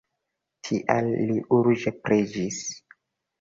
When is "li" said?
1.31-1.35